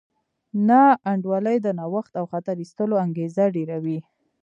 [0.67, 3.99] ناانډولي د نوښت او خطر اخیستلو انګېزه ډېروي.